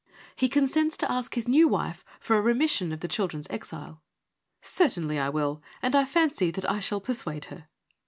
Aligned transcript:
He 0.35 0.49
consents 0.49 0.97
to 0.97 1.11
ask 1.11 1.35
his 1.35 1.47
new 1.47 1.67
wife 1.67 2.03
for 2.19 2.35
a 2.35 2.41
remission 2.41 2.91
of 2.91 3.01
the 3.01 3.07
children's 3.07 3.45
exile.' 3.51 4.01
Certainly 4.63 5.19
I 5.19 5.29
will, 5.29 5.61
and 5.79 5.95
I 5.95 6.05
fancy 6.05 6.49
that 6.49 6.67
I 6.67 6.79
shall 6.79 7.01
persuade 7.01 7.45
her.' 7.53 7.67